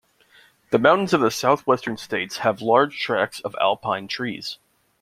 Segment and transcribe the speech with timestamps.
[0.71, 4.57] The mountains of the southwestern states have large tracts of alpine trees.